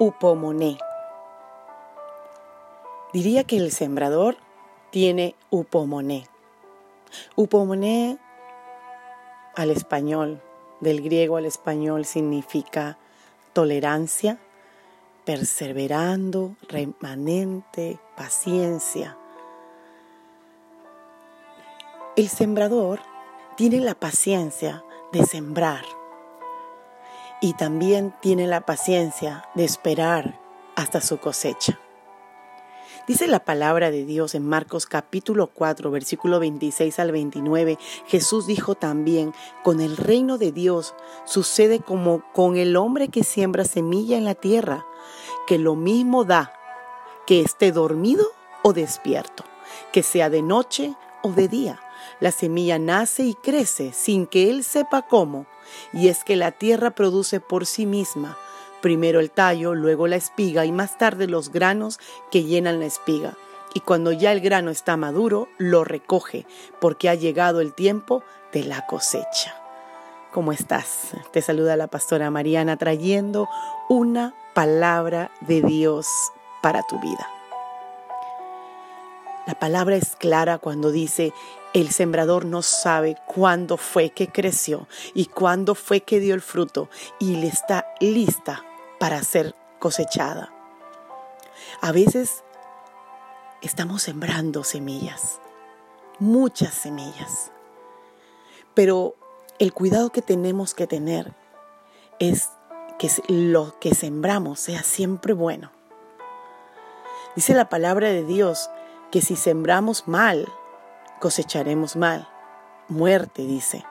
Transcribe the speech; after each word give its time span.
upomoné. 0.00 0.78
Diría 3.12 3.44
que 3.44 3.58
el 3.58 3.70
sembrador 3.70 4.38
tiene 4.90 5.36
upomoné. 5.50 6.26
Upomoné 7.36 8.18
al 9.54 9.70
español, 9.70 10.40
del 10.80 11.02
griego 11.02 11.36
al 11.36 11.44
español, 11.44 12.06
significa 12.06 12.96
tolerancia, 13.52 14.38
perseverando, 15.26 16.56
remanente, 16.66 17.98
paciencia. 18.16 19.18
El 22.16 22.28
sembrador 22.28 23.00
tiene 23.56 23.80
la 23.80 23.94
paciencia 23.94 24.82
de 25.12 25.24
sembrar 25.26 25.99
y 27.40 27.54
también 27.54 28.14
tiene 28.20 28.46
la 28.46 28.60
paciencia 28.60 29.44
de 29.54 29.64
esperar 29.64 30.38
hasta 30.76 31.00
su 31.00 31.18
cosecha. 31.18 31.78
Dice 33.08 33.26
la 33.26 33.40
palabra 33.40 33.90
de 33.90 34.04
Dios 34.04 34.34
en 34.34 34.46
Marcos 34.46 34.86
capítulo 34.86 35.48
4, 35.48 35.90
versículo 35.90 36.38
26 36.38 36.98
al 37.00 37.10
29, 37.10 37.78
Jesús 38.06 38.46
dijo 38.46 38.76
también, 38.76 39.34
con 39.64 39.80
el 39.80 39.96
reino 39.96 40.38
de 40.38 40.52
Dios 40.52 40.94
sucede 41.24 41.80
como 41.80 42.22
con 42.32 42.56
el 42.56 42.76
hombre 42.76 43.08
que 43.08 43.24
siembra 43.24 43.64
semilla 43.64 44.16
en 44.16 44.24
la 44.24 44.34
tierra, 44.34 44.86
que 45.46 45.58
lo 45.58 45.74
mismo 45.74 46.24
da, 46.24 46.52
que 47.26 47.40
esté 47.40 47.72
dormido 47.72 48.26
o 48.62 48.72
despierto, 48.72 49.44
que 49.92 50.02
sea 50.02 50.30
de 50.30 50.42
noche 50.42 50.94
o 51.22 51.32
de 51.32 51.48
día. 51.48 51.80
La 52.20 52.32
semilla 52.32 52.78
nace 52.78 53.24
y 53.24 53.34
crece 53.34 53.92
sin 53.92 54.26
que 54.26 54.50
él 54.50 54.64
sepa 54.64 55.02
cómo, 55.02 55.46
y 55.92 56.08
es 56.08 56.24
que 56.24 56.36
la 56.36 56.52
tierra 56.52 56.90
produce 56.90 57.40
por 57.40 57.66
sí 57.66 57.86
misma 57.86 58.36
Primero 58.80 59.20
el 59.20 59.30
tallo, 59.30 59.74
luego 59.74 60.06
la 60.06 60.16
espiga 60.16 60.64
y 60.64 60.72
más 60.72 60.96
tarde 60.96 61.26
los 61.26 61.52
granos 61.52 62.00
que 62.30 62.44
llenan 62.44 62.80
la 62.80 62.86
espiga. 62.86 63.34
Y 63.74 63.80
cuando 63.80 64.10
ya 64.10 64.32
el 64.32 64.40
grano 64.40 64.70
está 64.70 64.96
maduro, 64.96 65.48
lo 65.58 65.84
recoge, 65.84 66.46
porque 66.80 67.08
ha 67.08 67.14
llegado 67.14 67.60
el 67.60 67.74
tiempo 67.74 68.22
de 68.52 68.64
la 68.64 68.86
cosecha. 68.86 69.54
¿Cómo 70.32 70.52
estás? 70.52 71.10
Te 71.32 71.42
saluda 71.42 71.76
la 71.76 71.88
pastora 71.88 72.30
Mariana 72.30 72.76
trayendo 72.76 73.48
una 73.88 74.34
palabra 74.54 75.30
de 75.40 75.60
Dios 75.60 76.06
para 76.62 76.82
tu 76.84 76.98
vida. 77.00 77.39
La 79.50 79.58
palabra 79.58 79.96
es 79.96 80.14
clara 80.14 80.58
cuando 80.58 80.92
dice, 80.92 81.32
el 81.74 81.90
sembrador 81.90 82.44
no 82.44 82.62
sabe 82.62 83.16
cuándo 83.26 83.78
fue 83.78 84.10
que 84.10 84.28
creció 84.28 84.86
y 85.12 85.26
cuándo 85.26 85.74
fue 85.74 86.02
que 86.02 86.20
dio 86.20 86.36
el 86.36 86.40
fruto 86.40 86.88
y 87.18 87.34
le 87.34 87.48
está 87.48 87.92
lista 87.98 88.64
para 89.00 89.20
ser 89.24 89.56
cosechada. 89.80 90.52
A 91.80 91.90
veces 91.90 92.44
estamos 93.60 94.02
sembrando 94.02 94.62
semillas, 94.62 95.40
muchas 96.20 96.72
semillas, 96.72 97.50
pero 98.74 99.16
el 99.58 99.72
cuidado 99.72 100.12
que 100.12 100.22
tenemos 100.22 100.74
que 100.74 100.86
tener 100.86 101.34
es 102.20 102.50
que 103.00 103.10
lo 103.26 103.80
que 103.80 103.96
sembramos 103.96 104.60
sea 104.60 104.84
siempre 104.84 105.32
bueno. 105.32 105.72
Dice 107.34 107.54
la 107.54 107.68
palabra 107.68 108.10
de 108.10 108.22
Dios 108.22 108.70
que 109.10 109.20
si 109.20 109.36
sembramos 109.36 110.06
mal, 110.06 110.48
cosecharemos 111.20 111.96
mal. 111.96 112.28
Muerte, 112.88 113.42
dice. 113.42 113.84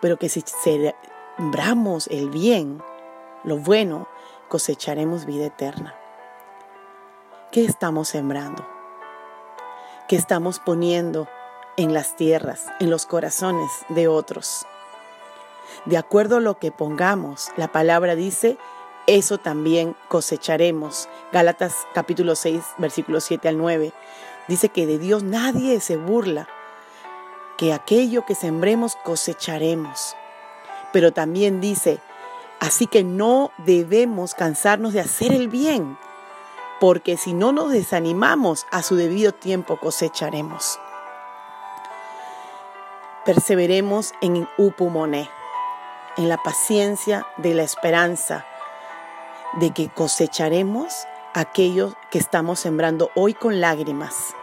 Pero 0.00 0.16
que 0.16 0.28
si 0.28 0.42
sembramos 0.42 2.06
el 2.08 2.30
bien, 2.30 2.82
lo 3.44 3.58
bueno, 3.58 4.08
cosecharemos 4.48 5.26
vida 5.26 5.46
eterna. 5.46 5.94
¿Qué 7.50 7.64
estamos 7.64 8.08
sembrando? 8.08 8.66
¿Qué 10.08 10.16
estamos 10.16 10.58
poniendo 10.58 11.28
en 11.76 11.94
las 11.94 12.16
tierras, 12.16 12.66
en 12.80 12.90
los 12.90 13.06
corazones 13.06 13.70
de 13.88 14.08
otros? 14.08 14.66
De 15.84 15.96
acuerdo 15.96 16.36
a 16.36 16.40
lo 16.40 16.58
que 16.58 16.72
pongamos, 16.72 17.50
la 17.56 17.68
palabra 17.68 18.14
dice, 18.14 18.58
eso 19.06 19.38
también 19.38 19.96
cosecharemos. 20.08 21.08
Gálatas 21.32 21.74
capítulo 21.94 22.36
6, 22.36 22.62
versículos 22.78 23.24
7 23.24 23.48
al 23.48 23.56
9. 23.56 23.92
Dice 24.48 24.70
que 24.70 24.86
de 24.86 24.98
Dios 24.98 25.22
nadie 25.22 25.80
se 25.80 25.96
burla, 25.96 26.48
que 27.56 27.72
aquello 27.72 28.24
que 28.26 28.34
sembremos 28.34 28.96
cosecharemos. 28.96 30.16
Pero 30.92 31.12
también 31.12 31.60
dice, 31.60 32.00
Así 32.60 32.88
que 32.88 33.04
no 33.04 33.52
debemos 33.58 34.34
cansarnos 34.34 34.92
de 34.92 35.00
hacer 35.00 35.32
el 35.32 35.48
bien, 35.48 35.96
porque 36.80 37.16
si 37.16 37.32
no 37.32 37.52
nos 37.52 37.70
desanimamos, 37.70 38.66
a 38.72 38.82
su 38.82 38.96
debido 38.96 39.32
tiempo 39.32 39.78
cosecharemos. 39.78 40.80
Perseveremos 43.24 44.12
en 44.20 44.48
Upumone, 44.58 45.30
en 46.16 46.28
la 46.28 46.38
paciencia 46.38 47.26
de 47.36 47.54
la 47.54 47.62
esperanza 47.62 48.44
de 49.60 49.70
que 49.72 49.88
cosecharemos 49.88 51.06
aquello 51.38 51.94
que 52.10 52.18
estamos 52.18 52.58
sembrando 52.58 53.12
hoy 53.14 53.32
con 53.32 53.60
lágrimas. 53.60 54.34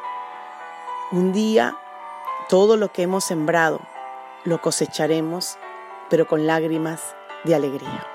Un 1.11 1.33
día 1.33 1.77
todo 2.47 2.77
lo 2.77 2.91
que 2.93 3.01
hemos 3.01 3.25
sembrado 3.25 3.81
lo 4.45 4.61
cosecharemos, 4.61 5.57
pero 6.09 6.25
con 6.25 6.47
lágrimas 6.47 7.01
de 7.43 7.55
alegría. 7.55 8.14